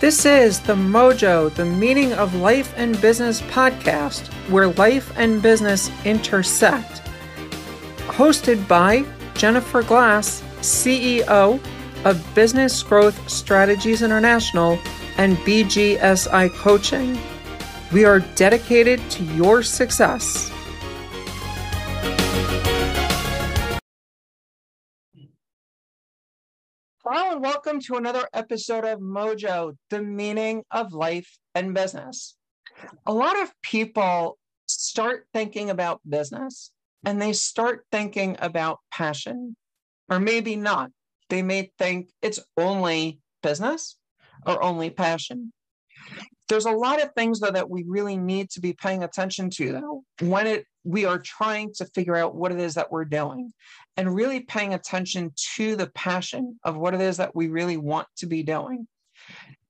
[0.00, 5.90] This is the Mojo, the Meaning of Life and Business podcast, where life and business
[6.06, 7.02] intersect.
[8.06, 11.60] Hosted by Jennifer Glass, CEO
[12.06, 14.78] of Business Growth Strategies International
[15.18, 17.18] and BGSI Coaching.
[17.92, 20.50] We are dedicated to your success.
[27.12, 32.36] Hello, and welcome to another episode of Mojo, the meaning of life and business.
[33.04, 36.70] A lot of people start thinking about business
[37.04, 39.56] and they start thinking about passion,
[40.08, 40.92] or maybe not.
[41.30, 43.98] They may think it's only business
[44.46, 45.52] or only passion.
[46.48, 49.72] There's a lot of things though that we really need to be paying attention to
[49.72, 53.52] though when it we are trying to figure out what it is that we're doing
[53.96, 58.06] and really paying attention to the passion of what it is that we really want
[58.16, 58.86] to be doing.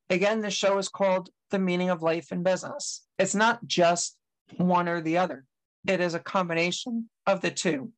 [0.08, 3.04] Again, the show is called The Meaning of Life and Business.
[3.18, 4.16] It's not just
[4.56, 5.44] one or the other,
[5.86, 7.92] it is a combination of the two.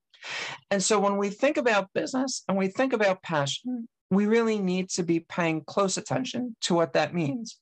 [0.70, 4.91] And so when we think about business and we think about passion, we really need
[4.91, 7.59] to be paying close attention to what that means.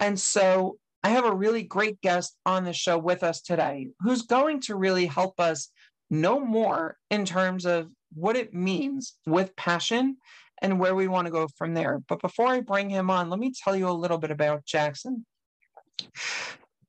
[0.00, 4.22] And so I have a really great guest on the show with us today who's
[4.22, 5.68] going to really help us
[6.08, 10.16] know more in terms of what it means with passion
[10.62, 12.00] and where we want to go from there.
[12.08, 15.26] But before I bring him on, let me tell you a little bit about Jackson.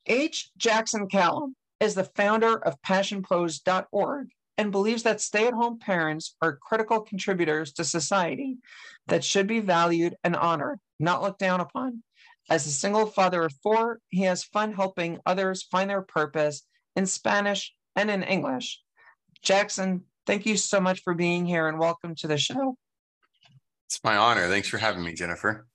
[0.06, 0.50] H.
[0.56, 6.56] Jackson Callum is the founder of passionpros.org and believes that stay at home parents are
[6.62, 8.60] critical contributors to society
[9.08, 12.02] that should be valued and honored, not looked down upon.
[12.50, 16.62] As a single father of four, he has fun helping others find their purpose
[16.96, 18.82] in Spanish and in English.
[19.42, 22.78] Jackson, thank you so much for being here and welcome to the show.
[23.88, 24.48] It's my honor.
[24.48, 25.66] Thanks for having me, Jennifer.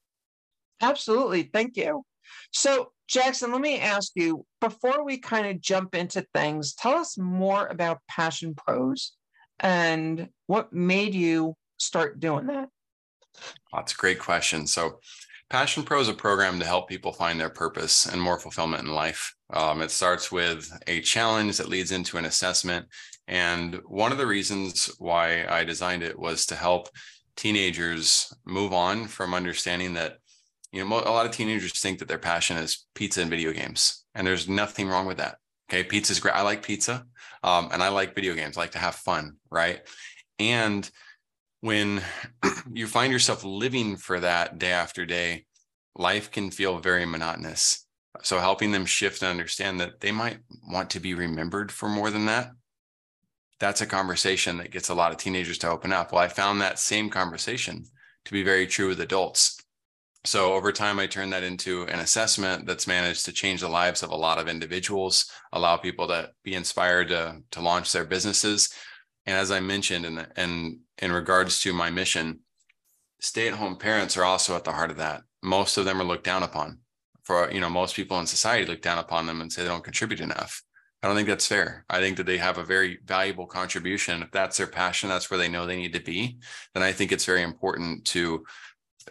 [0.80, 1.44] Absolutely.
[1.44, 2.04] Thank you.
[2.52, 7.18] So, Jackson, let me ask you before we kind of jump into things, tell us
[7.18, 9.12] more about Passion Pros
[9.58, 12.68] and what made you start doing that.
[13.72, 14.68] That's a great question.
[14.68, 15.00] So,
[15.50, 18.94] Passion Pro is a program to help people find their purpose and more fulfillment in
[18.94, 19.34] life.
[19.52, 22.86] Um, it starts with a challenge that leads into an assessment.
[23.26, 26.88] And one of the reasons why I designed it was to help
[27.34, 30.18] teenagers move on from understanding that,
[30.70, 34.04] you know, a lot of teenagers think that their passion is pizza and video games.
[34.14, 35.38] And there's nothing wrong with that.
[35.68, 35.82] Okay.
[35.82, 36.36] Pizza is great.
[36.36, 37.04] I like pizza
[37.42, 38.56] um, and I like video games.
[38.56, 39.38] I like to have fun.
[39.50, 39.80] Right.
[40.38, 40.88] And
[41.60, 42.02] when
[42.72, 45.46] you find yourself living for that day after day,
[45.94, 47.86] life can feel very monotonous.
[48.22, 50.38] So helping them shift and understand that they might
[50.68, 52.50] want to be remembered for more than that.
[53.60, 56.12] That's a conversation that gets a lot of teenagers to open up.
[56.12, 57.84] Well, I found that same conversation
[58.24, 59.60] to be very true with adults.
[60.24, 64.02] So over time, I turned that into an assessment that's managed to change the lives
[64.02, 68.70] of a lot of individuals, allow people to be inspired to, to launch their businesses.
[69.24, 72.40] And as I mentioned, and in, in regards to my mission,
[73.20, 75.22] stay at home parents are also at the heart of that.
[75.42, 76.78] Most of them are looked down upon.
[77.22, 79.84] For, you know, most people in society look down upon them and say they don't
[79.84, 80.62] contribute enough.
[81.02, 81.84] I don't think that's fair.
[81.88, 84.22] I think that they have a very valuable contribution.
[84.22, 86.38] If that's their passion, that's where they know they need to be.
[86.74, 88.44] Then I think it's very important to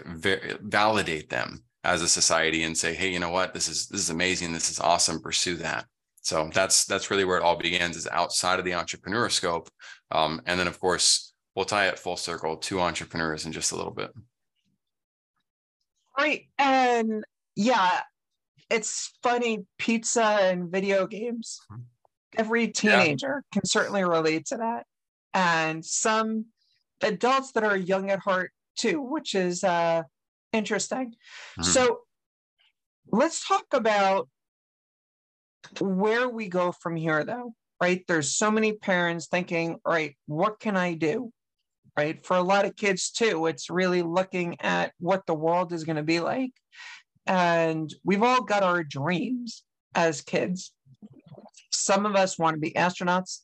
[0.05, 3.53] validate them as a society and say, hey, you know what?
[3.53, 4.53] This is this is amazing.
[4.53, 5.21] This is awesome.
[5.21, 5.85] Pursue that.
[6.21, 7.97] So that's that's really where it all begins.
[7.97, 9.69] Is outside of the entrepreneur scope,
[10.11, 11.28] um, and then of course
[11.59, 14.11] we'll tie it full circle to entrepreneurs in just a little bit.
[16.17, 16.45] Right.
[16.57, 17.99] And yeah,
[18.69, 21.59] it's funny pizza and video games.
[22.37, 23.59] Every teenager yeah.
[23.59, 24.85] can certainly relate to that.
[25.33, 26.45] And some
[27.01, 30.03] adults that are young at heart too, which is uh,
[30.53, 31.07] interesting.
[31.59, 31.63] Mm-hmm.
[31.63, 31.99] So
[33.11, 34.29] let's talk about
[35.81, 38.05] where we go from here, though, right?
[38.07, 41.33] There's so many parents thinking, all right, what can I do?
[41.99, 42.25] Right?
[42.25, 45.97] For a lot of kids, too, it's really looking at what the world is going
[45.97, 46.53] to be like.
[47.27, 49.63] And we've all got our dreams
[49.93, 50.71] as kids.
[51.71, 53.39] Some of us want to be astronauts,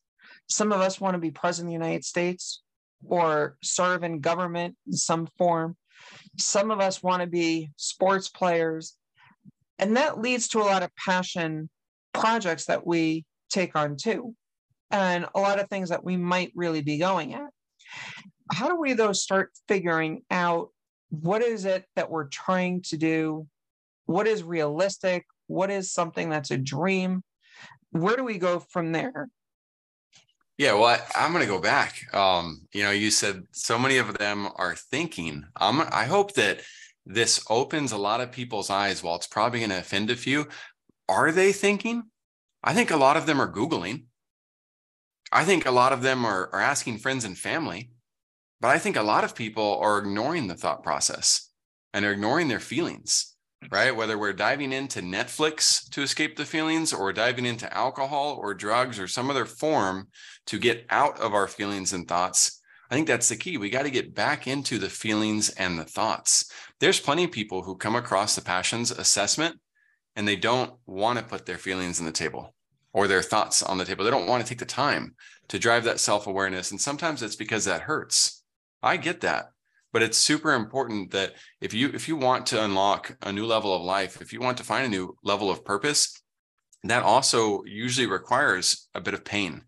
[0.48, 2.62] some of us want to be president of the United States
[3.06, 5.75] or serve in government in some form.
[6.40, 8.94] Some of us want to be sports players.
[9.80, 11.69] And that leads to a lot of passion
[12.13, 14.34] projects that we take on too,
[14.92, 17.45] and a lot of things that we might really be going at
[18.56, 20.69] how do we though start figuring out
[21.10, 23.48] what is it that we're trying to do
[24.06, 27.24] what is realistic what is something that's a dream
[27.92, 29.30] where do we go from there
[30.57, 33.98] yeah well I, am going to go back um, you know you said so many
[33.98, 36.62] of them are thinking i hope that
[37.06, 39.04] this opens a lot of people's eyes.
[39.04, 40.48] While it's probably going to offend a few,
[41.08, 42.04] are they thinking?
[42.63, 44.06] I think a lot of them are Googling.
[45.31, 47.92] I think a lot of them are, are asking friends and family.
[48.66, 51.52] But I think a lot of people are ignoring the thought process
[51.94, 53.36] and are ignoring their feelings,
[53.70, 53.96] right?
[53.96, 58.98] Whether we're diving into Netflix to escape the feelings or diving into alcohol or drugs
[58.98, 60.08] or some other form
[60.48, 62.60] to get out of our feelings and thoughts,
[62.90, 63.58] I think that's the key.
[63.58, 66.52] We got to get back into the feelings and the thoughts.
[66.80, 69.60] There's plenty of people who come across the passions assessment
[70.16, 72.56] and they don't want to put their feelings on the table
[72.94, 74.04] or their thoughts on the table.
[74.04, 75.14] They don't want to take the time
[75.50, 76.72] to drive that self awareness.
[76.72, 78.35] And sometimes it's because that hurts.
[78.86, 79.48] I get that.
[79.92, 83.74] But it's super important that if you if you want to unlock a new level
[83.74, 86.22] of life, if you want to find a new level of purpose,
[86.84, 89.64] that also usually requires a bit of pain.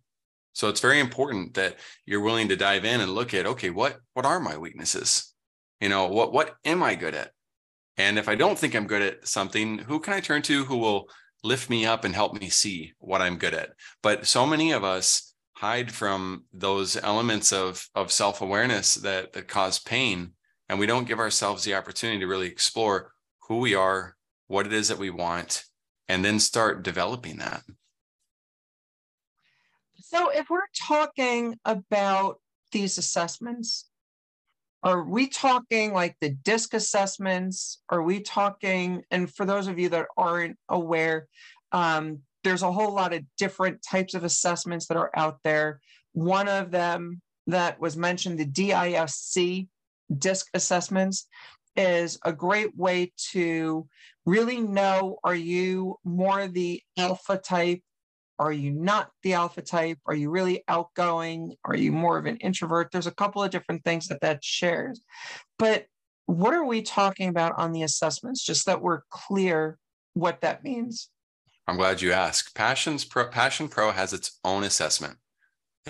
[0.54, 3.98] So it's very important that you're willing to dive in and look at okay, what
[4.14, 5.34] what are my weaknesses?
[5.80, 7.32] You know, what what am I good at?
[7.96, 10.78] And if I don't think I'm good at something, who can I turn to who
[10.78, 11.10] will
[11.44, 13.70] lift me up and help me see what I'm good at?
[14.04, 19.80] But so many of us hide from those elements of of self-awareness that that cause
[19.80, 20.34] pain.
[20.70, 23.14] And we don't give ourselves the opportunity to really explore
[23.48, 24.16] who we are
[24.48, 25.64] what it is that we want
[26.08, 27.64] and then start developing that.
[30.00, 32.40] So if we're talking about
[32.72, 33.90] these assessments
[34.84, 37.82] are we talking like the DISC assessments?
[37.90, 41.28] Are we talking and for those of you that aren't aware
[41.72, 45.80] um, there's a whole lot of different types of assessments that are out there.
[46.14, 49.68] One of them that was mentioned, the DISC
[50.18, 51.28] DISC assessments,
[51.76, 53.88] is a great way to
[54.26, 57.82] really know are you more the alpha type?
[58.40, 59.98] Are you not the alpha type?
[60.06, 61.56] Are you really outgoing?
[61.64, 62.90] Are you more of an introvert?
[62.92, 65.02] There's a couple of different things that that shares.
[65.58, 65.86] But
[66.26, 68.44] what are we talking about on the assessments?
[68.44, 69.78] Just that we're clear
[70.14, 71.10] what that means.
[71.68, 72.56] I'm glad you asked.
[72.56, 75.18] Passions Pro, Passion Pro has its own assessment.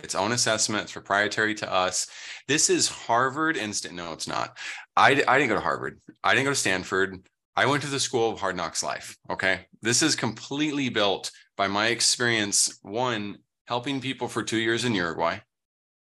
[0.04, 0.84] Its own assessment.
[0.84, 2.08] It's proprietary to us.
[2.48, 3.96] This is Harvard Instant.
[3.96, 4.58] No, it's not.
[4.96, 6.00] I, I didn't go to Harvard.
[6.24, 7.28] I didn't go to Stanford.
[7.56, 9.18] I went to the School of Hard Knocks Life.
[9.30, 9.62] Okay.
[9.82, 12.80] This is completely built by my experience.
[12.82, 13.38] One,
[13.68, 15.40] helping people for two years in Uruguay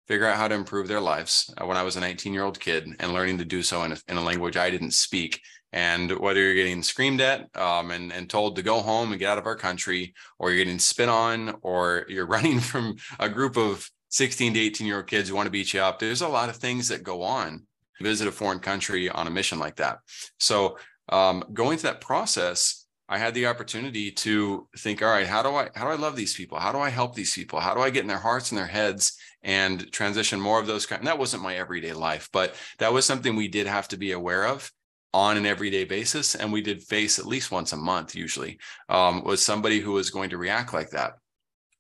[0.08, 2.58] figure out how to improve their lives uh, when I was a 19 year old
[2.58, 5.40] kid and learning to do so in a, in a language I didn't speak
[5.72, 9.28] and whether you're getting screamed at um, and, and told to go home and get
[9.28, 13.56] out of our country, or you're getting spit on, or you're running from a group
[13.56, 16.28] of 16 to 18 year old kids who want to beat you up, there's a
[16.28, 17.64] lot of things that go on.
[18.00, 19.98] Visit a foreign country on a mission like that.
[20.38, 20.78] So,
[21.08, 25.48] um, going through that process, I had the opportunity to think, all right, how do
[25.48, 26.58] I how do I love these people?
[26.58, 27.58] How do I help these people?
[27.58, 30.86] How do I get in their hearts and their heads and transition more of those
[30.86, 31.00] kind?
[31.00, 34.12] And that wasn't my everyday life, but that was something we did have to be
[34.12, 34.70] aware of
[35.14, 38.58] on an everyday basis and we did face at least once a month usually
[38.88, 41.12] um, was somebody who was going to react like that.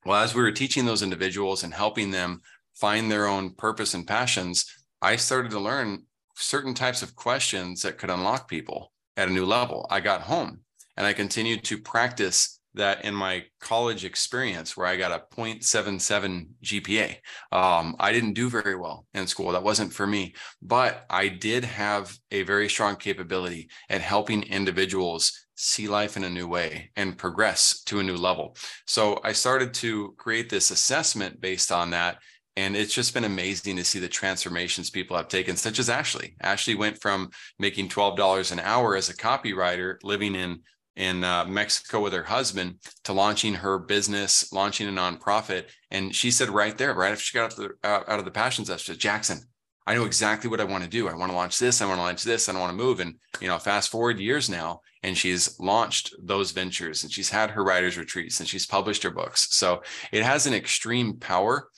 [0.06, 2.40] Well as we were teaching those individuals and helping them
[2.74, 4.64] find their own purpose and passions
[5.02, 6.02] i started to learn
[6.34, 9.86] certain types of questions that could unlock people at a new level.
[9.90, 10.60] I got home
[10.96, 16.46] and i continued to practice that in my college experience where I got a 0.77
[16.64, 17.16] GPA.
[17.52, 19.52] Um, I didn't do very well in school.
[19.52, 25.46] That wasn't for me, but I did have a very strong capability at helping individuals
[25.56, 28.56] see life in a new way and progress to a new level.
[28.86, 32.18] So I started to create this assessment based on that.
[32.56, 36.34] And it's just been amazing to see the transformations people have taken, such as Ashley.
[36.42, 40.60] Ashley went from making $12 an hour as a copywriter, living in
[40.98, 42.74] in uh, Mexico with her husband
[43.04, 45.66] to launching her business, launching a nonprofit.
[45.92, 48.64] And she said right there, right after she got out, the, out, of the passion
[48.64, 49.38] test, said, Jackson,
[49.86, 51.08] I know exactly what I want to do.
[51.08, 51.80] I want to launch this.
[51.80, 52.48] I want to launch this.
[52.48, 52.98] I don't want to move.
[52.98, 57.50] And, you know, fast forward years now, and she's launched those ventures and she's had
[57.50, 59.54] her writers retreats and she's published her books.
[59.54, 61.68] So it has an extreme power.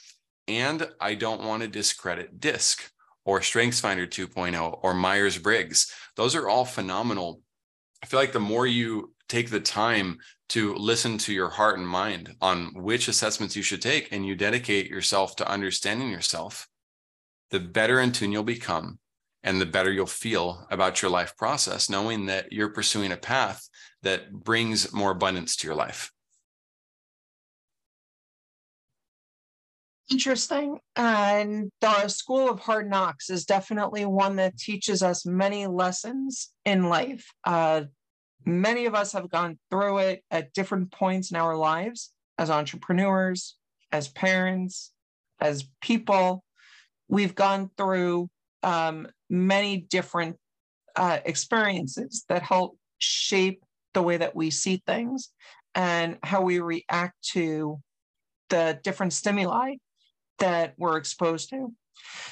[0.49, 2.91] And I don't want to discredit DISC
[3.27, 5.93] or StrengthsFinder 2.0 or Myers Briggs.
[6.17, 7.43] Those are all phenomenal
[8.03, 10.19] I feel like the more you take the time
[10.51, 14.35] to listen to your heart and mind on which assessments you should take and you
[14.35, 16.69] dedicate yourself to understanding yourself,
[17.51, 18.99] the better in tune you'll become
[19.43, 23.69] and the better you'll feel about your life process, knowing that you're pursuing a path
[24.03, 26.11] that brings more abundance to your life.
[30.11, 30.81] Interesting.
[30.97, 36.89] And the School of Hard Knocks is definitely one that teaches us many lessons in
[36.89, 37.33] life.
[37.45, 37.83] Uh,
[38.45, 43.57] many of us have gone through it at different points in our lives as entrepreneurs,
[43.93, 44.93] as parents,
[45.41, 46.43] as people.
[47.09, 48.31] We've gone through
[48.65, 50.37] um, many different
[50.97, 53.63] uh, experiences that help shape
[53.95, 55.31] the way that we see things
[55.77, 57.81] and how we react to
[58.49, 59.77] the different stimuli
[60.41, 61.73] that we're exposed to.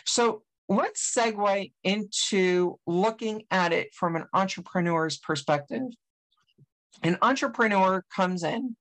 [0.05, 5.83] So let's segue into looking at it from an entrepreneur's perspective.
[7.03, 8.77] An entrepreneur comes in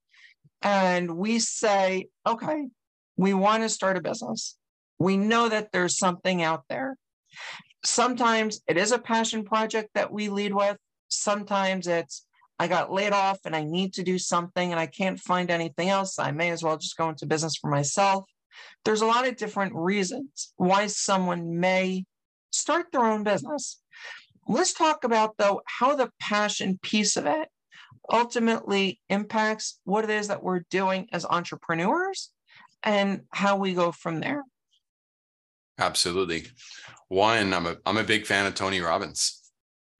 [0.61, 2.67] and we say, okay,
[3.15, 4.57] we want to start a business.
[4.99, 6.97] We know that there's something out there.
[7.85, 10.77] Sometimes it is a passion project that we lead with.
[11.09, 12.25] Sometimes it's,
[12.59, 15.89] I got laid off and I need to do something and I can't find anything
[15.89, 16.17] else.
[16.17, 18.25] I may as well just go into business for myself.
[18.85, 22.05] There's a lot of different reasons why someone may
[22.51, 23.81] start their own business.
[24.47, 27.49] Let's talk about, though, how the passion piece of it
[28.11, 32.31] ultimately impacts what it is that we're doing as entrepreneurs
[32.83, 34.43] and how we go from there.
[35.79, 36.47] Absolutely.
[37.09, 39.36] One, I'm a I'm a big fan of Tony Robbins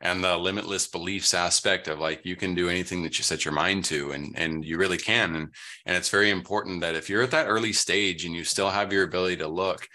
[0.01, 3.54] and the limitless beliefs aspect of like you can do anything that you set your
[3.54, 5.54] mind to and and you really can and
[5.86, 8.94] and it's very important that if you're at that early stage and you still have
[8.94, 9.88] your ability to look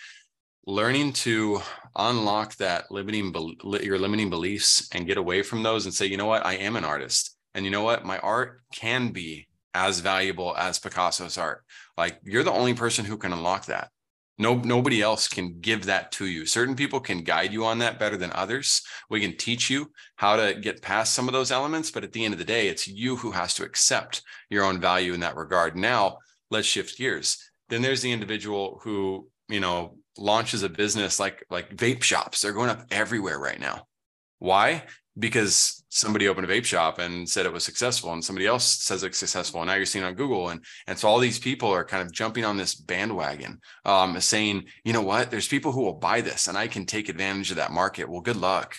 [0.67, 1.61] learning to
[1.97, 3.33] unlock that limiting
[3.83, 6.47] your limiting beliefs and get away from those and say you know what?
[6.47, 7.37] I am an artist.
[7.55, 8.05] And you know what?
[8.05, 11.65] My art can be as valuable as Picasso's art.
[11.97, 13.91] Like you're the only person who can unlock that
[14.39, 16.47] no, nobody else can give that to you.
[16.47, 18.83] Certain people can guide you on that better than others.
[19.11, 22.25] We can teach you how to get past some of those elements, but at the
[22.25, 25.37] end of the day, it's you who has to accept your own value in that
[25.37, 25.77] regard.
[25.77, 26.19] Now,
[26.51, 27.39] let's shift gears.
[27.69, 32.41] Then there's the individual who, you know, launches a business like like vape shops.
[32.41, 33.87] They're going up everywhere right now.
[34.39, 34.85] Why?
[35.19, 39.03] Because somebody opened a vape shop and said it was successful and somebody else says
[39.03, 41.85] it's successful and now you're seeing on google and and so all these people are
[41.85, 45.31] kind of jumping on this bandwagon um, saying you know what?
[45.31, 48.09] There's people who will buy this and i can take advantage of that market.
[48.09, 48.77] Well good luck.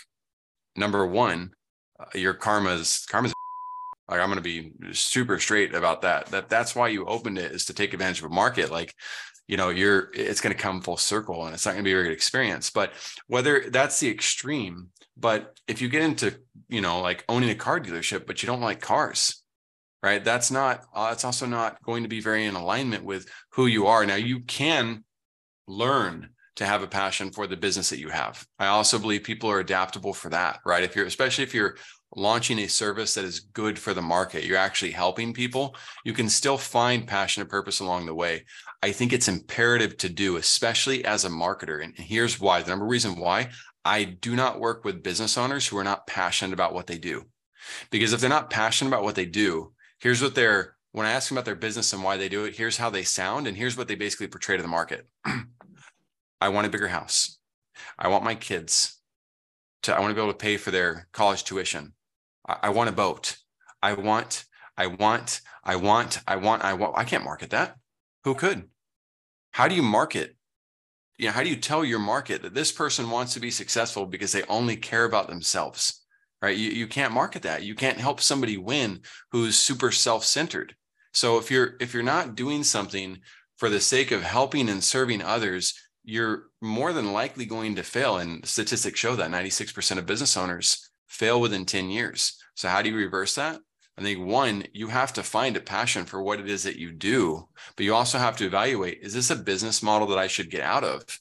[0.76, 1.52] Number one
[2.00, 3.34] uh, your karma's karma's
[4.10, 6.28] like i'm going to be super straight about that.
[6.28, 8.72] That that's why you opened it is to take advantage of a market.
[8.72, 8.96] Like
[9.48, 11.92] you know you're it's going to come full circle and it's not going to be
[11.92, 12.72] a very good experience.
[12.72, 12.94] But
[13.28, 16.36] whether that's the extreme but if you get into
[16.68, 19.44] you know like owning a car dealership but you don't like cars
[20.02, 23.68] right that's not uh, it's also not going to be very in alignment with who
[23.68, 25.04] you are now you can
[25.68, 29.50] learn to have a passion for the business that you have i also believe people
[29.50, 31.76] are adaptable for that right if you're especially if you're
[32.16, 36.30] launching a service that is good for the market, you're actually helping people, you can
[36.30, 38.46] still find passion and purpose along the way.
[38.82, 41.84] I think it's imperative to do, especially as a marketer.
[41.84, 43.50] And here's why the number reason why
[43.86, 47.26] I do not work with business owners who are not passionate about what they do.
[47.92, 51.30] Because if they're not passionate about what they do, here's what they're, when I ask
[51.30, 53.48] them about their business and why they do it, here's how they sound.
[53.48, 55.08] And here's what they basically portray to the market
[56.42, 57.40] I want a bigger house.
[57.98, 59.00] I want my kids
[59.84, 61.94] to, I want to be able to pay for their college tuition.
[62.48, 63.38] I, I want a boat.
[63.82, 64.46] I want,
[64.78, 66.98] I want, I want, I want, I want.
[66.98, 67.78] I can't market that.
[68.24, 68.70] Who could?
[69.52, 70.36] How do you market?
[71.18, 74.06] You know, how do you tell your market that this person wants to be successful
[74.06, 76.02] because they only care about themselves?
[76.42, 76.58] Right?
[76.58, 77.64] You, you can't market that.
[77.64, 79.02] You can't help somebody win
[79.32, 80.76] who's super self-centered.
[81.14, 83.20] So if you're if you're not doing something
[83.58, 88.18] for the sake of helping and serving others, you're more than likely going to fail.
[88.18, 92.38] And statistics show that 96% of business owners fail within 10 years.
[92.56, 93.60] So, how do you reverse that?
[93.98, 96.92] I think one, you have to find a passion for what it is that you
[96.92, 100.50] do, but you also have to evaluate is this a business model that I should
[100.50, 101.20] get out of?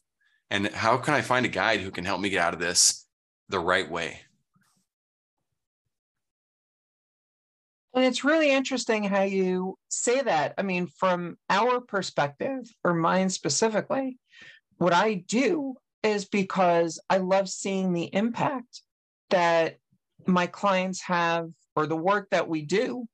[0.51, 3.07] And how can I find a guide who can help me get out of this
[3.49, 4.21] the right way?
[7.95, 10.55] And it's really interesting how you say that.
[10.57, 14.19] I mean, from our perspective, or mine specifically,
[14.79, 18.81] what I do is because I love seeing the impact
[19.31, 19.77] that
[20.27, 23.07] my clients have or the work that we do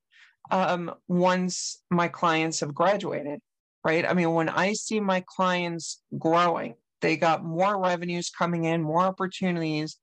[0.51, 3.41] um, once my clients have graduated,
[3.85, 4.07] right?
[4.07, 9.03] I mean, when I see my clients growing, they got more revenues coming in, more
[9.03, 9.99] opportunities.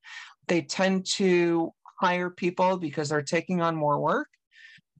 [0.47, 4.27] They tend to hire people because they're taking on more work.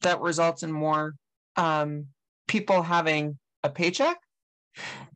[0.01, 1.15] That results in more
[1.55, 2.07] um,
[2.47, 4.17] people having a paycheck.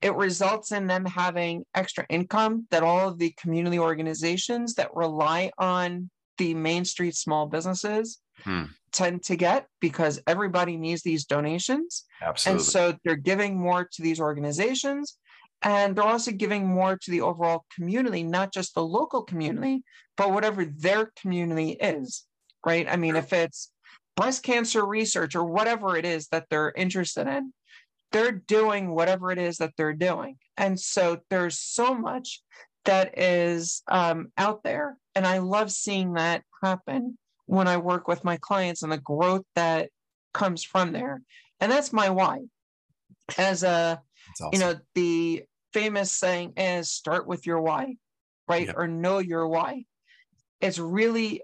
[0.01, 5.51] It results in them having extra income that all of the community organizations that rely
[5.57, 8.63] on the Main Street small businesses hmm.
[8.91, 12.05] tend to get because everybody needs these donations.
[12.21, 12.57] Absolutely.
[12.57, 15.17] And so they're giving more to these organizations
[15.61, 19.83] and they're also giving more to the overall community, not just the local community,
[20.17, 22.25] but whatever their community is,
[22.65, 22.87] right?
[22.89, 23.71] I mean, if it's
[24.15, 27.53] breast cancer research or whatever it is that they're interested in,
[28.11, 30.37] they're doing whatever it is that they're doing.
[30.57, 32.41] And so there's so much
[32.85, 38.23] that is um, out there And I love seeing that happen when I work with
[38.23, 39.89] my clients and the growth that
[40.33, 41.21] comes from there.
[41.59, 42.43] And that's my why.
[43.37, 44.01] As a,
[44.39, 44.49] awesome.
[44.53, 47.97] you know, the famous saying is start with your why,
[48.47, 48.67] right?
[48.67, 48.75] Yep.
[48.77, 49.83] Or know your why.
[50.61, 51.41] It's really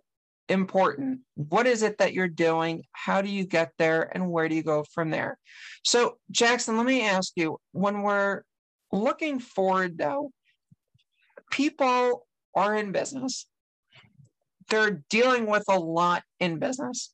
[0.47, 1.19] important.
[1.33, 2.85] What is it that you're doing?
[2.93, 4.09] How do you get there?
[4.15, 5.37] And where do you go from there?
[5.83, 8.43] So, Jackson, let me ask you when we're
[8.93, 10.31] looking forward, though,
[11.51, 13.47] people are in business,
[14.69, 17.13] they're dealing with a lot in business.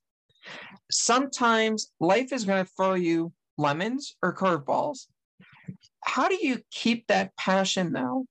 [0.92, 5.08] Sometimes life is going to throw you lemons or curveballs.
[6.04, 8.26] How do you keep that passion, though,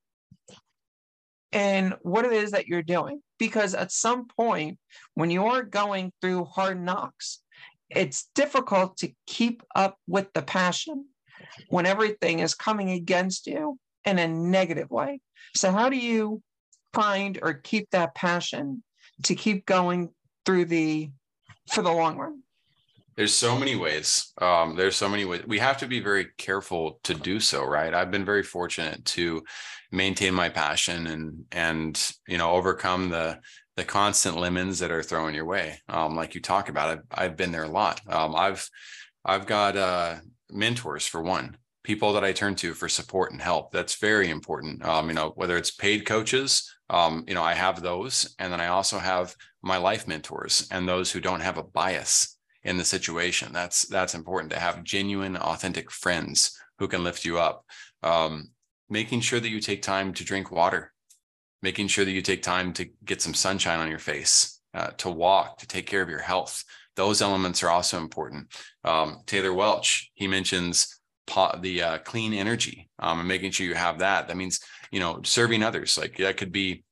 [1.53, 3.23] and what it is that you're doing?
[3.41, 4.79] because at some point
[5.15, 7.41] when you are going through hard knocks
[7.89, 11.07] it's difficult to keep up with the passion
[11.71, 15.19] when everything is coming against you in a negative way
[15.57, 16.41] so how do you
[16.93, 18.85] find or keep that passion
[19.25, 20.11] to keep going
[20.45, 21.11] through the
[21.73, 22.43] for the long run.
[23.17, 24.33] There's so many ways.
[24.41, 25.43] Um, there's so many ways.
[25.47, 27.93] We have to be very careful to do so right?
[27.93, 29.43] I've been very fortunate to
[29.93, 33.39] maintain my passion and and you know overcome the
[33.77, 35.81] the constant lemons that are thrown your way.
[35.89, 38.00] Um, like you talk about I've, I've been there a lot.
[38.09, 38.69] Um, i've
[39.25, 40.17] i've got uh,
[40.50, 43.73] mentors for one people that i turn to for support and help.
[43.73, 44.85] That's very important.
[44.85, 48.61] Um, you know whether it's paid coaches um, you know i have those and then
[48.61, 52.85] i also have my life mentors and those who don't have a bias in the
[52.85, 53.53] situation.
[53.53, 57.65] That's that's important to have genuine authentic friends who can lift you up.
[58.03, 58.51] Um,
[58.89, 60.93] making sure that you take time to drink water,
[61.63, 65.11] making sure that you take time to get some sunshine on your face, uh, to
[65.11, 66.65] walk, to take care of your health.
[66.97, 68.49] Those elements are also important.
[68.85, 73.99] Um, Taylor Welch, he mentions the uh, clean energy um, and making sure you have
[74.00, 74.29] that.
[74.29, 74.61] That means,
[74.91, 75.97] you know, serving others.
[75.97, 76.85] Like that could be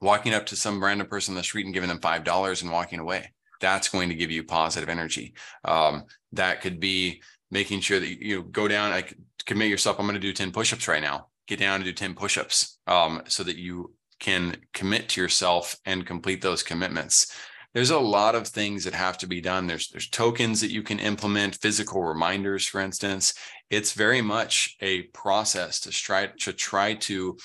[0.00, 2.98] walking up to some random person on the street and giving them $5 and walking
[2.98, 3.32] away.
[3.60, 5.34] That's going to give you positive energy.
[5.64, 9.14] Um, that could be making sure that you, go down, like
[9.46, 9.98] commit yourself.
[9.98, 13.22] I'm going to do 10 push-ups right now get down and do 10 push-ups um,
[13.26, 17.34] so that you can commit to yourself and complete those commitments
[17.74, 20.82] there's a lot of things that have to be done there's there's tokens that you
[20.82, 23.34] can implement physical reminders for instance
[23.72, 27.38] it's very much a process to try to try to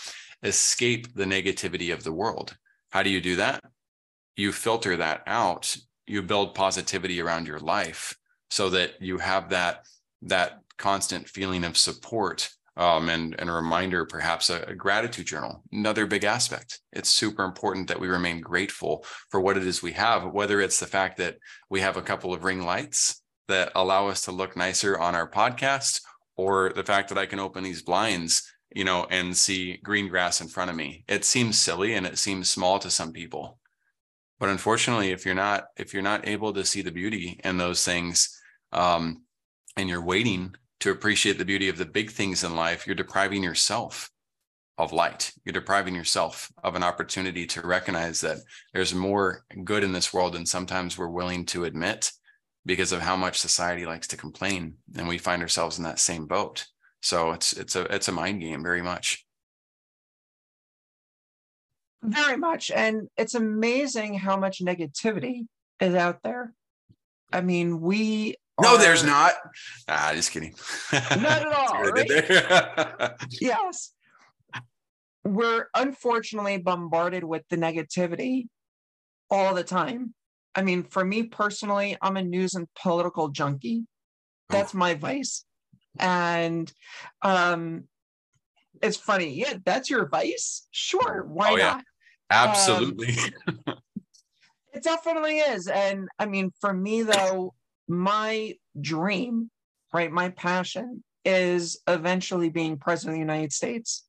[0.43, 2.55] escape the negativity of the world.
[2.89, 3.63] How do you do that?
[4.35, 5.75] You filter that out.
[6.05, 8.15] You build positivity around your life
[8.49, 9.87] so that you have that
[10.23, 15.63] that constant feeling of support um, and, and a reminder, perhaps a, a, gratitude journal,
[15.71, 16.79] another big aspect.
[16.93, 20.79] It's super important that we remain grateful for what it is we have, whether it's
[20.79, 21.37] the fact that
[21.71, 25.29] we have a couple of ring lights that allow us to look nicer on our
[25.29, 26.01] podcast,
[26.37, 30.39] or the fact that I can open these blinds, you know, and see green grass
[30.39, 31.03] in front of me.
[31.07, 33.59] It seems silly and it seems small to some people.
[34.39, 37.83] But unfortunately, if you're not if you're not able to see the beauty in those
[37.83, 38.39] things,
[38.71, 39.23] um,
[39.75, 43.43] and you're waiting to appreciate the beauty of the big things in life, you're depriving
[43.43, 44.11] yourself
[44.77, 45.31] of light.
[45.43, 48.37] You're depriving yourself of an opportunity to recognize that
[48.73, 52.11] there's more good in this world than sometimes we're willing to admit
[52.67, 56.27] because of how much society likes to complain and we find ourselves in that same
[56.27, 56.67] boat.
[57.01, 59.25] So it's it's a it's a mind game very much.
[62.03, 65.47] Very much and it's amazing how much negativity
[65.79, 66.53] is out there.
[67.31, 68.77] I mean, we no, are...
[68.77, 69.33] there's not.
[69.87, 70.53] Ah, just kidding.
[70.91, 71.83] Not at all.
[71.83, 73.11] right?
[73.41, 73.93] yes.
[75.23, 78.47] We're unfortunately bombarded with the negativity
[79.29, 80.13] all the time.
[80.57, 83.85] I mean, for me personally, I'm a news and political junkie.
[84.49, 85.45] That's my vice.
[85.99, 86.71] And
[87.21, 87.83] um
[88.81, 89.33] it's funny.
[89.33, 90.67] Yeah, that's your vice.
[90.71, 91.25] Sure.
[91.27, 91.63] Why oh, yeah.
[91.63, 91.83] not?
[92.29, 93.15] Absolutely.
[93.47, 93.75] Um,
[94.73, 95.67] it definitely is.
[95.67, 97.53] And I mean, for me though,
[97.87, 99.49] my dream,
[99.93, 104.05] right, my passion is eventually being president of the United States.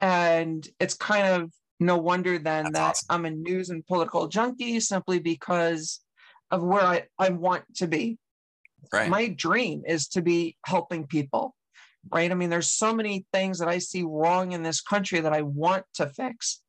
[0.00, 3.06] And it's kind of no wonder then That's that awesome.
[3.10, 6.00] I'm a news and political junkie simply because
[6.50, 8.18] of where I, I want to be.
[8.92, 9.08] Right.
[9.08, 11.54] My dream is to be helping people,
[12.12, 12.30] right?
[12.30, 15.42] I mean, there's so many things that I see wrong in this country that I
[15.42, 16.62] want to fix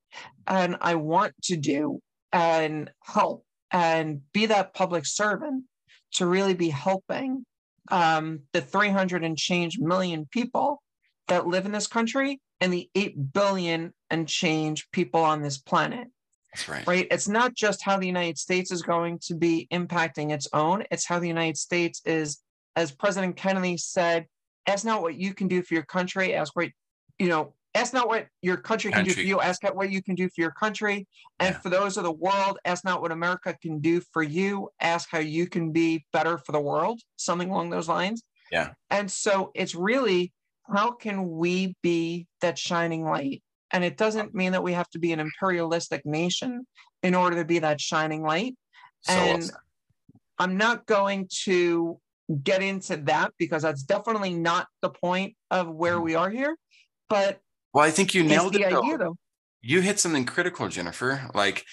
[0.48, 5.66] and I want to do and help and be that public servant
[6.14, 7.46] to really be helping
[7.92, 10.82] um, the 300 and change million people
[11.28, 16.08] that live in this country and the 8 billion and change people on this planet.
[16.54, 16.88] That's right.
[16.88, 17.08] Right.
[17.12, 21.06] It's not just how the United States is going to be impacting its own, it's
[21.06, 22.40] how the United States is,
[22.76, 24.26] as President Kennedy said,
[24.66, 26.70] ask not what you can do for your country, ask what,
[27.20, 30.16] you know, ask not what your country can do for you, ask what you can
[30.16, 31.08] do for your country.
[31.40, 31.60] And Yeah.
[31.60, 35.20] for those of the world, ask not what America can do for you, ask how
[35.20, 38.24] you can be better for the world, something along those lines.
[38.52, 38.74] Yeah.
[38.90, 40.34] And so it's really
[40.74, 43.44] how can we be that shining light?
[43.72, 46.66] And it doesn't mean that we have to be an imperialistic nation
[47.04, 48.56] in order to be that shining light.
[49.02, 49.56] So and said.
[50.38, 52.00] I'm not going to
[52.44, 56.04] get into that because that's definitely not the point of where Mhm.
[56.04, 56.56] we are here.
[57.10, 57.42] But
[57.74, 58.70] well, I think you nailed the it.
[58.72, 58.98] though.
[58.98, 59.18] though.
[59.62, 61.30] you hit something critical, Jennifer.
[61.34, 61.66] Like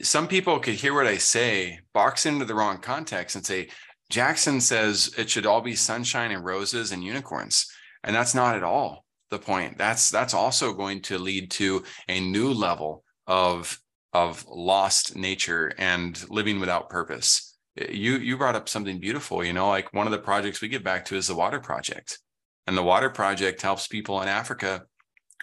[0.00, 3.68] some people could hear what I say, box into the wrong context, and say,
[4.10, 7.66] Jackson says it should all be sunshine and roses and unicorns.
[8.04, 9.78] And that's not at all the point.
[9.78, 13.78] That's that's also going to lead to a new level of
[14.12, 17.56] of lost nature and living without purpose.
[17.76, 20.84] You you brought up something beautiful, you know, like one of the projects we give
[20.84, 22.18] back to is the water project.
[22.66, 24.82] And the water project helps people in Africa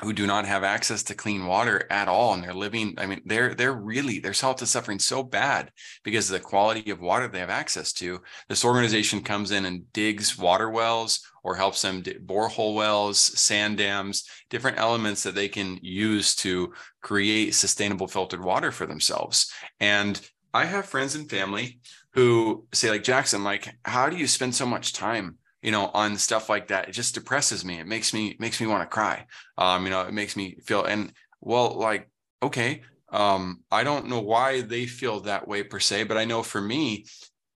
[0.02, 3.22] who do not have access to clean water at all and they're living i mean
[3.26, 5.72] they're they're really their health is suffering so bad
[6.04, 8.22] because of the quality of water they have access to.
[8.48, 14.26] This organization comes in and digs water wells or helps them borehole wells sand dams
[14.50, 19.52] different elements that they can use to create sustainable filtered water for themselves.
[19.80, 20.20] And
[20.54, 21.80] i have friends and family
[22.14, 26.18] who say like jackson like how do you spend so much time you know on
[26.18, 27.80] stuff like that it just depresses me.
[27.80, 29.26] It makes me makes me want to cry.
[29.58, 32.10] Um you know it makes me feel and well like
[32.42, 36.44] okay um i don't know why they feel that way per se but i know
[36.44, 37.06] for me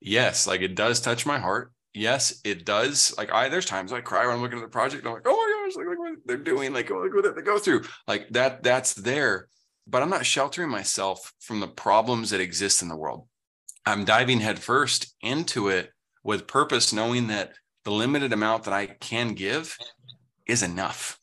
[0.00, 1.72] yes like it does touch my heart.
[1.94, 5.06] Yes it does like i there's times i cry when i'm looking at the project
[5.06, 7.82] i'm like oh my gosh like, what they're doing like look what they go through.
[8.08, 9.48] Like that that's there
[9.86, 13.26] but i'm not sheltering myself from the problems that exist in the world.
[13.84, 15.90] I'm diving headfirst into it
[16.24, 17.52] with purpose knowing that
[17.84, 19.76] the limited amount that i can give
[20.46, 21.18] is enough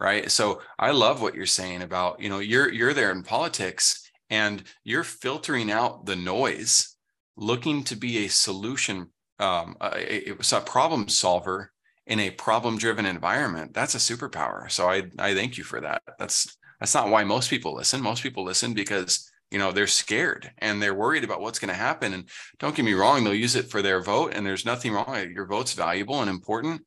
[0.00, 0.30] right?
[0.30, 4.62] So i love what you're saying about you know you're you're there in politics and
[4.82, 6.96] you're filtering out the noise
[7.36, 9.08] looking to be a solution
[9.38, 11.72] um a, a, a problem solver
[12.06, 14.70] in a problem driven environment that's a superpower.
[14.70, 16.02] So i i thank you for that.
[16.18, 18.00] That's that's not why most people listen.
[18.00, 21.74] Most people listen because you know they're scared and they're worried about what's going to
[21.74, 22.12] happen.
[22.12, 25.08] And don't get me wrong they'll use it for their vote and there's nothing wrong
[25.08, 26.82] uh, your vote's valuable and important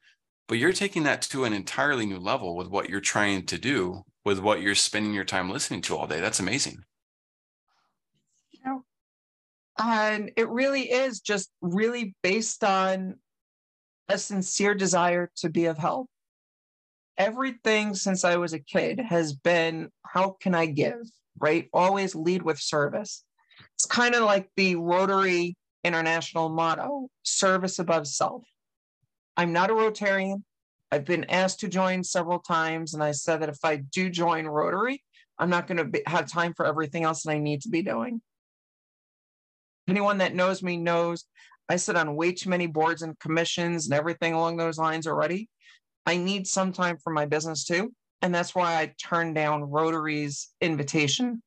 [0.47, 4.04] but you're taking that to an entirely new level with what you're trying to do
[4.26, 6.19] with what you're spending your time listening to all day.
[6.19, 6.84] That's amazing.
[9.78, 13.15] And it really is just really based on
[14.10, 16.08] a sincere desire to be of help.
[17.17, 21.02] Everything since I was a kid has been how can I give,
[21.39, 21.69] right?
[21.74, 23.24] Always lead with service.
[23.76, 28.43] It's kind of like the Rotary International motto service above self.
[29.36, 30.43] I'm not a Rotarian.
[30.91, 34.46] I've been asked to join several times, and I said that if I do join
[34.46, 35.04] Rotary,
[35.39, 38.22] I'm not going to have time for everything else that I need to be doing.
[39.88, 41.26] Anyone that knows me knows
[41.67, 45.50] I sit on way too many boards and commissions and everything along those lines already.
[46.06, 47.93] I need some time for my business too.
[48.24, 51.44] And that's why I turned down Rotary's invitation.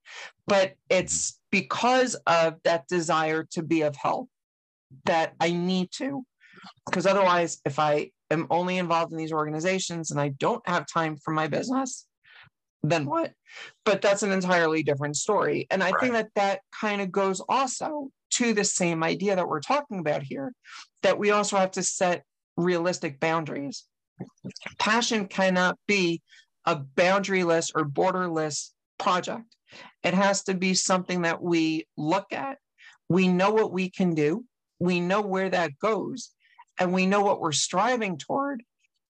[0.47, 4.29] But it's because of that desire to be of help
[5.07, 6.25] that I need to.
[6.85, 11.17] Because otherwise, if I am only involved in these organizations and I don't have time
[11.17, 12.07] for my business,
[12.83, 13.33] then what?
[13.87, 15.67] But that's an entirely different story.
[15.71, 19.61] And I think that that kind of goes also to the same idea that we're
[19.61, 20.53] talking about here
[21.03, 22.25] that we also have to set
[22.59, 23.85] realistic boundaries.
[24.79, 26.21] Passion cannot be
[26.67, 29.57] a boundaryless or borderless project.
[30.03, 32.59] It has to be something that we look at.
[33.09, 34.45] We know what we can do,
[34.79, 36.31] we know where that goes,
[36.79, 38.63] and we know what we're striving toward,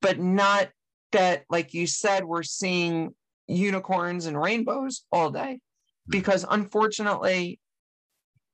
[0.02, 0.68] but not
[1.12, 3.14] that, like you said, we're seeing
[3.46, 5.60] unicorns and rainbows all day.
[6.06, 6.10] Hmm.
[6.10, 7.58] Because unfortunately,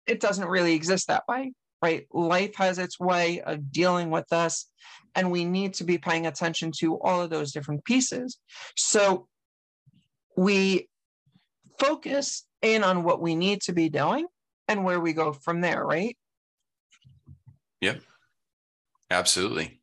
[0.06, 2.06] it doesn't really exist that way, right?
[2.12, 4.66] Life has its way of dealing with us,
[5.14, 8.38] and we need to be paying attention to all of those different pieces.
[8.76, 9.26] So
[10.36, 10.88] we
[11.78, 14.26] focus in on what we need to be doing
[14.68, 16.16] and where we go from there, right?
[17.80, 18.00] Yep.
[19.10, 19.80] Absolutely.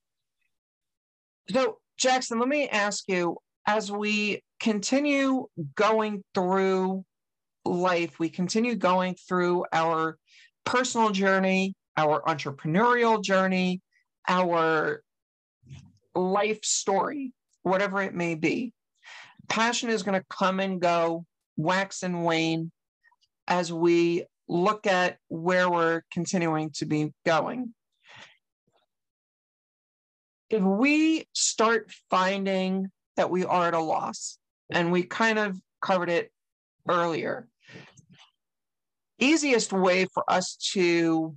[1.51, 7.03] So, Jackson, let me ask you as we continue going through
[7.65, 10.17] life, we continue going through our
[10.65, 13.81] personal journey, our entrepreneurial journey,
[14.27, 15.03] our
[16.15, 18.73] life story, whatever it may be.
[19.47, 21.25] Passion is going to come and go,
[21.57, 22.71] wax and wane
[23.47, 27.73] as we look at where we're continuing to be going.
[30.49, 36.09] If we start finding that we are at a loss, and we kind of covered
[36.09, 36.31] it
[36.87, 37.47] earlier.
[39.19, 41.35] Easiest way for us to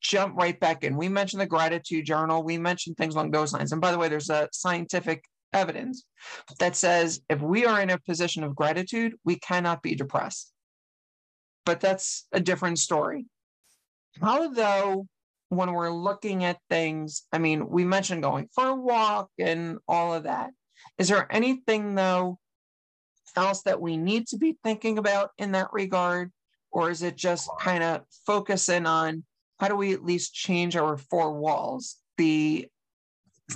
[0.00, 0.96] jump right back in.
[0.96, 2.42] We mentioned the gratitude journal.
[2.42, 3.72] We mentioned things along those lines.
[3.72, 6.04] And by the way, there's a scientific evidence
[6.58, 10.52] that says if we are in a position of gratitude, we cannot be depressed.
[11.64, 13.26] But that's a different story.
[14.20, 15.06] How though,
[15.50, 20.14] when we're looking at things, I mean, we mentioned going for a walk and all
[20.14, 20.50] of that.
[20.98, 22.38] Is there anything though
[23.36, 26.32] else that we need to be thinking about in that regard?
[26.72, 29.24] Or is it just kind of focusing on
[29.60, 32.66] how do we at least change our four walls, the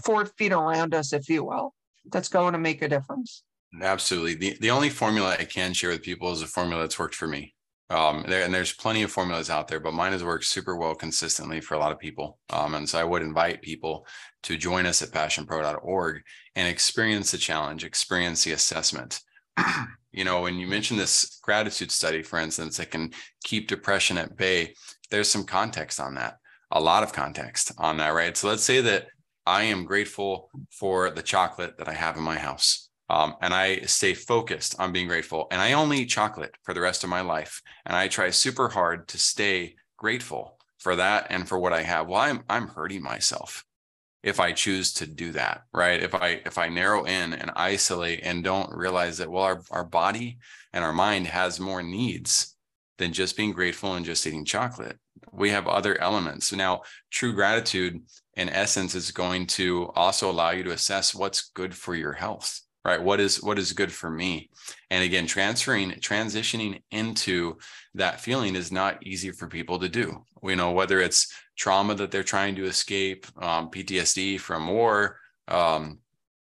[0.05, 1.73] four feet around us, if you will?
[2.13, 3.43] That's going to make a difference.
[3.81, 4.35] Absolutely.
[4.35, 7.27] The, the only formula I can share with people is a formula that's worked for
[7.27, 7.55] me.
[7.91, 10.95] Um, there, and there's plenty of formulas out there, but mine has worked super well
[10.95, 12.39] consistently for a lot of people.
[12.51, 14.07] Um, and so I would invite people
[14.45, 16.23] to join us at passionpro.org
[16.55, 19.21] and experience the challenge, experience the assessment.
[20.13, 23.13] you know, when you mention this gratitude study, for instance, that can
[23.45, 24.75] keep depression at bay,
[25.11, 26.39] there's some context on that,
[26.71, 28.37] a lot of context on that, right?
[28.37, 29.07] So let's say that
[29.47, 32.89] I am grateful for the chocolate that I have in my house.
[33.11, 35.47] Um, and I stay focused on being grateful.
[35.51, 37.61] And I only eat chocolate for the rest of my life.
[37.85, 42.09] And I try super hard to stay grateful for that and for what I have.
[42.09, 43.65] Well, I'm I'm hurting myself
[44.23, 46.03] if I choose to do that, right?
[46.03, 49.85] If I if I narrow in and isolate and don't realize that, well, our, our
[49.85, 50.39] body
[50.73, 52.54] and our mind has more needs
[52.99, 54.99] than just being grateful and just eating chocolate.
[55.33, 56.49] We have other elements.
[56.49, 58.03] So now true gratitude
[58.37, 62.61] in essence is going to also allow you to assess what's good for your health
[62.85, 64.51] right what is what is good for me
[64.91, 67.57] and again transferring transitioning into
[67.95, 72.11] that feeling is not easy for people to do we know whether it's trauma that
[72.11, 75.99] they're trying to escape um, ptsd from war um,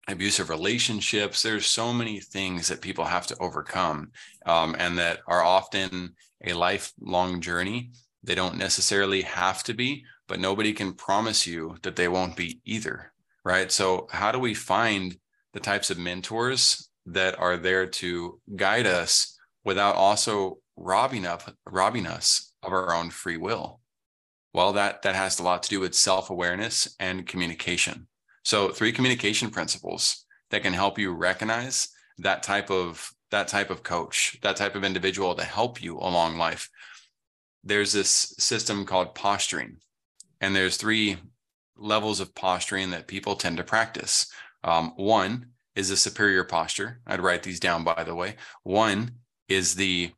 [0.08, 4.12] abusive relationships there's so many things that people have to overcome
[4.46, 6.14] um, and that are often
[6.46, 7.92] a lifelong journey.
[8.24, 12.62] They don't necessarily have to be but nobody can promise you that they won't be
[12.64, 13.12] either
[13.44, 13.72] right?
[13.72, 15.18] So how do we find
[15.54, 22.08] the types of mentors that are there to guide us without also robbing up robbing
[22.08, 23.80] us of our own free will?
[24.54, 28.08] Well that that has a lot to do with self-awareness and communication.
[28.44, 33.84] So three communication principles that can help you recognize that type of that type of
[33.84, 36.70] coach that type of individual to help you along life
[37.64, 39.78] there's this system called posturing
[40.40, 41.18] and there's three
[41.78, 44.32] levels of posturing that people tend to practice
[44.64, 47.00] um, one is a superior posture.
[47.08, 48.36] I'd write these down, by the way.
[48.64, 49.12] One
[49.48, 50.12] is the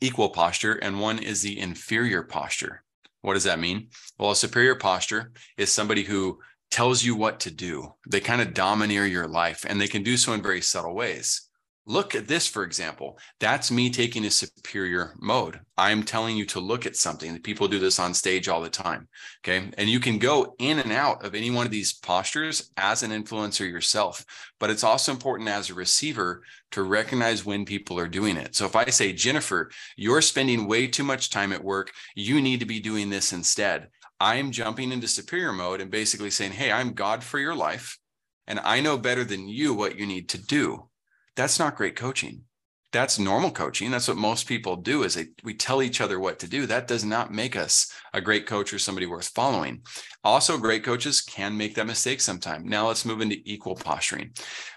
[0.00, 2.84] equal posture, and one is the inferior posture.
[3.22, 3.88] What does that mean?
[4.18, 6.38] Well, a superior posture is somebody who
[6.70, 7.94] tells you what to do.
[8.08, 11.47] They kind of domineer your life, and they can do so in very subtle ways.
[11.88, 13.18] Look at this, for example.
[13.40, 15.60] That's me taking a superior mode.
[15.78, 17.40] I'm telling you to look at something.
[17.40, 19.08] People do this on stage all the time.
[19.42, 19.70] Okay.
[19.78, 23.10] And you can go in and out of any one of these postures as an
[23.10, 24.22] influencer yourself.
[24.60, 28.54] But it's also important as a receiver to recognize when people are doing it.
[28.54, 32.60] So if I say, Jennifer, you're spending way too much time at work, you need
[32.60, 33.88] to be doing this instead.
[34.20, 37.98] I'm jumping into superior mode and basically saying, Hey, I'm God for your life.
[38.46, 40.90] And I know better than you what you need to do
[41.38, 42.42] that's not great coaching.
[42.90, 43.92] That's normal coaching.
[43.92, 46.66] That's what most people do is they, we tell each other what to do.
[46.66, 49.82] That does not make us a great coach or somebody worth following.
[50.24, 52.66] Also great coaches can make that mistake sometime.
[52.66, 54.32] Now let's move into equal posturing.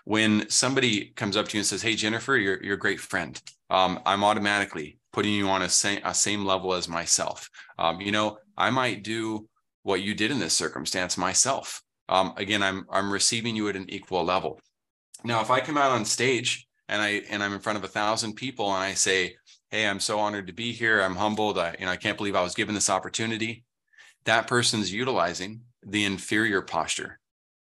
[0.05, 3.41] When somebody comes up to you and says hey jennifer you're, you're a great friend.
[3.71, 7.49] Um, i'm automatically putting you on a same, a same level as myself.
[7.79, 9.47] Um, you know i might do
[9.81, 11.81] what you did in this circumstance myself.
[12.07, 14.59] Um, again i'm i'm receiving you at an equal level
[15.23, 17.87] now, if I come out on stage and I and I'm in front of a
[17.87, 19.35] thousand people and I say,
[19.69, 21.01] "Hey, I'm so honored to be here.
[21.01, 21.57] I'm humbled.
[21.57, 23.63] I, you know, I can't believe I was given this opportunity."
[24.25, 27.19] That person's utilizing the inferior posture.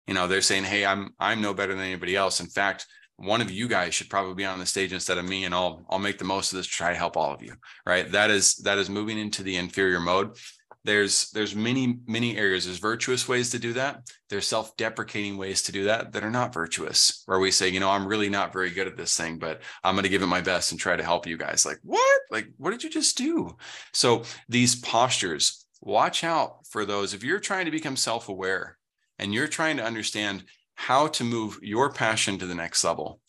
[0.07, 2.39] You know, they're saying, "Hey, I'm I'm no better than anybody else.
[2.39, 2.85] In fact,
[3.17, 5.85] one of you guys should probably be on the stage instead of me, and I'll
[5.89, 8.11] I'll make the most of this to try to help all of you." Right?
[8.11, 10.37] That is that is moving into the inferior mode
[10.85, 12.65] there's there's many many areas.
[12.65, 14.07] There's virtuous ways to do that.
[14.29, 17.89] There's self-deprecating ways to do that that are not virtuous where we say you know
[17.89, 20.41] i'm really not very good at this thing but i'm going to give it my
[20.41, 21.65] best and try to help you guys.
[21.65, 22.21] Like what?
[22.31, 23.55] Like what did you just do?
[23.93, 27.13] So these postures watch out for those.
[27.13, 28.77] If you're trying to become self-aware
[29.19, 30.45] and you're trying to understand
[30.75, 33.19] how to move your passion to the next level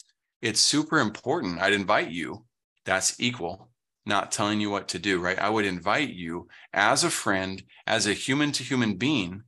[0.42, 1.60] it's super important.
[1.60, 2.44] I'd invite you
[2.84, 3.70] that's equal
[4.06, 5.38] not telling you what to do, right?
[5.38, 9.42] I would invite you as a friend, as a human to human being,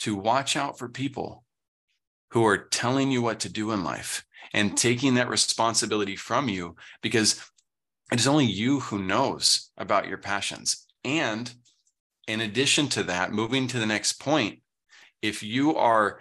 [0.00, 1.44] to watch out for people
[2.30, 4.76] who are telling you what to do in life and mm-hmm.
[4.76, 7.42] taking that responsibility from you because
[8.12, 10.86] it is only you who knows about your passions.
[11.04, 11.52] And
[12.26, 14.60] in addition to that, moving to the next point,
[15.22, 16.20] if you are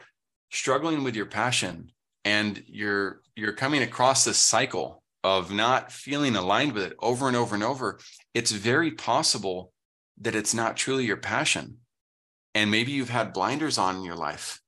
[0.50, 1.92] struggling with your passion
[2.24, 7.36] and you're you're coming across this cycle of not feeling aligned with it over and
[7.36, 8.00] over and over,
[8.34, 9.74] it's very possible
[10.22, 11.80] that it's not truly your passion.
[12.56, 14.62] And maybe you've had blinders on in your life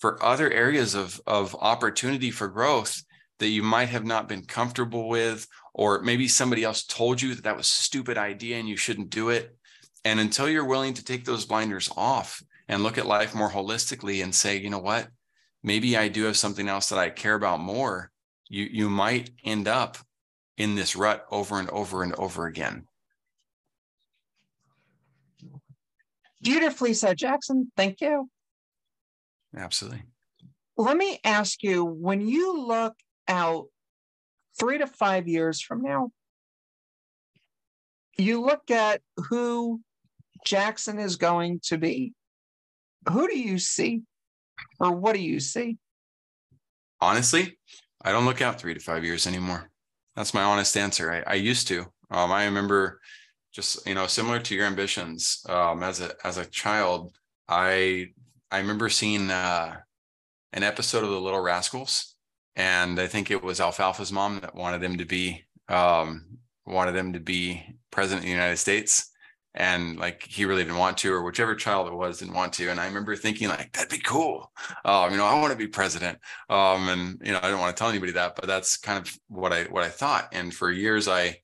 [0.00, 3.02] for other areas of, of opportunity for growth
[3.38, 7.44] that you might have not been comfortable with, or maybe somebody else told you that
[7.44, 9.56] that was a stupid idea and you shouldn't do it.
[10.04, 14.24] And until you're willing to take those blinders off and look at life more holistically
[14.24, 15.08] and say, you know what,
[15.62, 18.10] maybe I do have something else that I care about more,
[18.48, 19.98] you, you might end up
[20.56, 22.86] in this rut over and over and over again.
[26.42, 27.72] Beautifully said, Jackson.
[27.76, 28.28] Thank you.
[29.56, 30.02] Absolutely.
[30.76, 32.94] Let me ask you when you look
[33.28, 33.66] out
[34.58, 36.10] three to five years from now,
[38.18, 39.80] you look at who
[40.44, 42.12] Jackson is going to be.
[43.10, 44.02] Who do you see?
[44.78, 45.78] Or what do you see?
[47.00, 47.58] Honestly,
[48.04, 49.70] I don't look out three to five years anymore.
[50.14, 51.10] That's my honest answer.
[51.10, 51.86] I, I used to.
[52.10, 53.00] Um, I remember
[53.52, 57.16] just you know similar to your ambitions um, as a as a child.
[57.48, 58.08] I
[58.50, 59.76] I remember seeing uh,
[60.52, 62.14] an episode of The Little Rascals,
[62.56, 67.14] and I think it was Alfalfa's mom that wanted him to be um, wanted him
[67.14, 69.10] to be president of the United States
[69.54, 72.68] and like he really didn't want to or whichever child it was didn't want to
[72.68, 74.50] and i remember thinking like that'd be cool.
[74.84, 76.18] Um you know i want to be president.
[76.50, 79.16] Um and you know i don't want to tell anybody that but that's kind of
[79.28, 81.38] what i what i thought and for years i,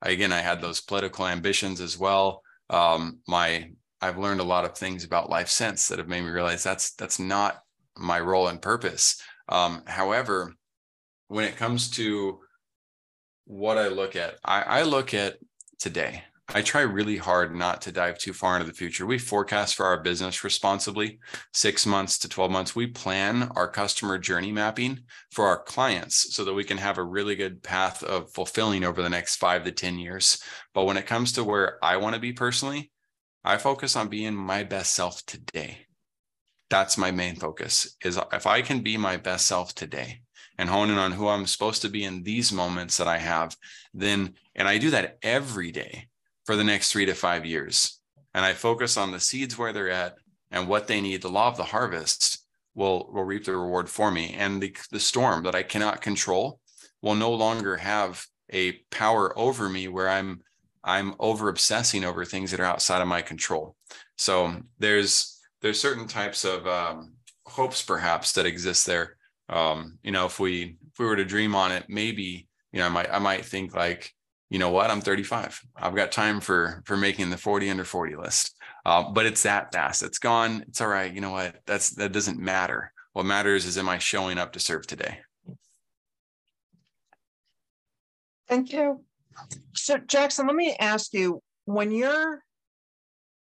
[0.00, 2.42] I again i had those political ambitions as well.
[2.70, 6.30] Um my i've learned a lot of things about life since that have made me
[6.30, 7.62] realize that's that's not
[7.96, 9.20] my role and purpose.
[9.48, 10.54] Um however
[11.28, 12.40] when it comes to
[13.46, 15.38] what i look at i i look at
[15.78, 16.22] today
[16.54, 19.04] I try really hard not to dive too far into the future.
[19.04, 21.18] We forecast for our business responsibly,
[21.52, 22.76] six months to 12 months.
[22.76, 25.00] We plan our customer journey mapping
[25.32, 29.02] for our clients so that we can have a really good path of fulfilling over
[29.02, 30.40] the next five to 10 years.
[30.72, 32.92] But when it comes to where I want to be personally,
[33.44, 35.86] I focus on being my best self today.
[36.70, 40.20] That's my main focus is if I can be my best self today
[40.58, 43.56] and hone in on who I'm supposed to be in these moments that I have,
[43.92, 46.06] then, and I do that every day
[46.46, 48.00] for the next three to five years.
[48.32, 50.14] And I focus on the seeds where they're at
[50.50, 51.22] and what they need.
[51.22, 54.34] The law of the harvest will, will reap the reward for me.
[54.38, 56.60] And the, the storm that I cannot control
[57.02, 60.40] will no longer have a power over me where I'm
[60.84, 63.74] I'm over obsessing over things that are outside of my control.
[64.16, 69.16] So there's there's certain types of um, hopes perhaps that exist there.
[69.48, 72.86] Um, you know, if we if we were to dream on it, maybe you know
[72.86, 74.12] I might I might think like
[74.48, 74.90] you know what?
[74.90, 78.54] I'm 35 i've got time for for making the 40 under 40 list.
[78.84, 80.02] Uh, but it's that fast.
[80.02, 80.64] It's gone.
[80.68, 81.12] It's all right.
[81.12, 81.56] You know what?
[81.66, 82.92] That's that doesn't matter.
[83.12, 85.20] What matters is am i showing up to serve today?
[88.48, 89.04] Thank you.
[89.74, 92.42] So jackson let me ask you when you're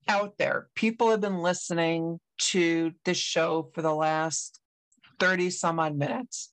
[0.08, 4.58] out there people have been listening to this show for the last
[5.20, 6.50] 30 some odd minutes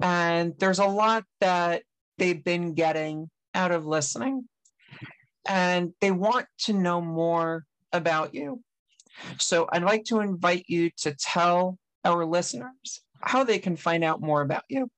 [0.00, 1.82] and there's a lot that
[2.18, 4.44] they've been getting out of listening
[5.48, 8.62] and they want to know more about you.
[9.38, 14.20] So I'd like to invite you to tell our listeners how they can find out
[14.20, 14.88] more about you.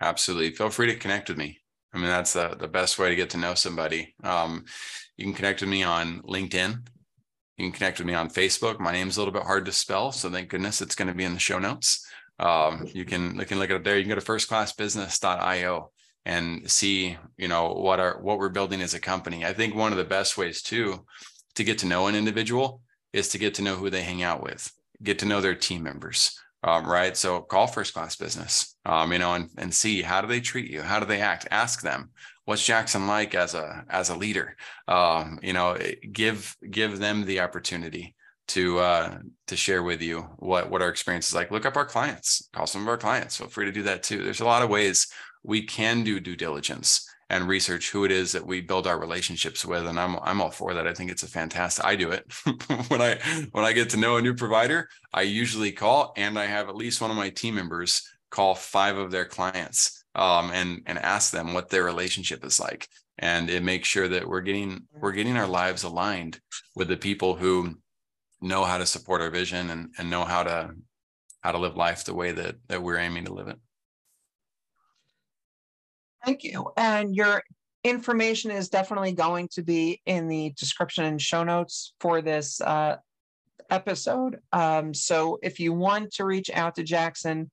[0.00, 0.50] Absolutely.
[0.50, 1.60] Feel free to connect with me.
[1.92, 4.16] I mean, that's the, the best way to get to know somebody.
[4.24, 4.64] Um,
[5.16, 6.88] you can connect with me on LinkedIn.
[7.56, 8.80] You can connect with me on Facebook.
[8.80, 11.22] My name's a little bit hard to spell, so thank goodness it's going to be
[11.22, 12.04] in the show notes.
[12.40, 13.96] Um, you can you can look it up there.
[13.96, 15.92] You can go to firstclassbusiness.io
[16.24, 19.44] and see you know what are what we're building as a company.
[19.44, 21.04] I think one of the best ways too
[21.54, 22.80] to get to know an individual
[23.12, 25.82] is to get to know who they hang out with get to know their team
[25.82, 27.14] members um, right?
[27.14, 30.70] So call first class business um, you know and, and see how do they treat
[30.70, 30.82] you?
[30.82, 31.46] How do they act?
[31.50, 32.10] Ask them
[32.46, 34.56] what's jackson like as a as a leader?
[34.88, 35.76] Um, you know
[36.10, 38.14] give give them the opportunity
[38.46, 41.50] to uh to share with you what what our experience is like.
[41.50, 44.22] Look up our clients call some of our clients feel free to do that too.
[44.22, 45.08] There's a lot of ways
[45.44, 49.64] we can do due diligence and research who it is that we build our relationships
[49.64, 50.86] with and i'm i'm all for that.
[50.86, 52.24] I think it's a fantastic i do it.
[52.88, 53.18] When i
[53.52, 56.76] when i get to know a new provider i usually call and i have at
[56.76, 58.02] least one of my team members
[58.34, 62.88] call five of their clients um, and and ask them what their relationship is like.
[63.18, 66.40] And it makes sure that we're getting we're getting our lives aligned
[66.74, 67.76] with the people who
[68.40, 70.70] know how to support our vision and, and know how to
[71.42, 73.58] how to live life the way that that we're aiming to live it.
[76.24, 76.72] Thank you.
[76.76, 77.42] And your
[77.84, 82.96] information is definitely going to be in the description and show notes for this uh,
[83.70, 84.38] episode.
[84.52, 87.50] Um, so if you want to reach out to Jackson,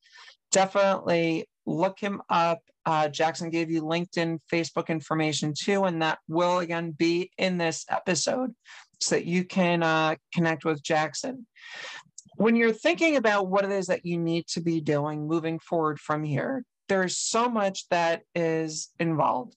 [0.52, 2.60] definitely look him up.
[2.86, 7.86] Uh, Jackson gave you LinkedIn, Facebook information too, and that will again be in this
[7.90, 8.56] episode
[9.00, 11.46] so that you can uh, connect with Jackson.
[12.38, 16.00] When you're thinking about what it is that you need to be doing moving forward
[16.00, 19.56] from here, there's so much that is involved.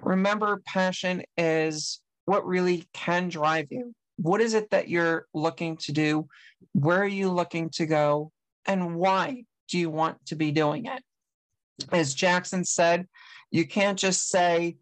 [0.00, 3.92] Remember, passion is what really can drive you.
[4.16, 6.28] What is it that you're looking to do?
[6.74, 8.30] Where are you looking to go?
[8.64, 11.02] And why do you want to be doing it?
[11.90, 13.08] As Jackson said,
[13.50, 14.76] you can't just say,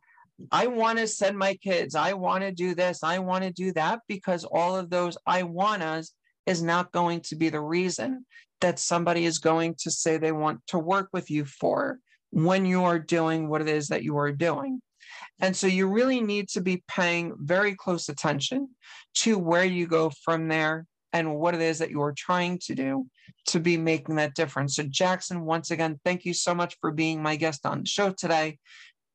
[0.52, 3.72] I want to send my kids, I want to do this, I want to do
[3.72, 6.10] that, because all of those I wannas
[6.44, 8.26] is not going to be the reason
[8.60, 11.98] that somebody is going to say they want to work with you for
[12.30, 14.80] when you are doing what it is that you are doing.
[15.40, 18.70] And so you really need to be paying very close attention
[19.18, 22.74] to where you go from there and what it is that you are trying to
[22.74, 23.06] do
[23.46, 24.76] to be making that difference.
[24.76, 28.10] So, Jackson, once again, thank you so much for being my guest on the show
[28.10, 28.58] today.